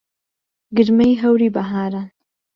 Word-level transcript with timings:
گرمەی 0.77 1.13
هەوری 1.21 1.53
بەهاران 1.55 2.07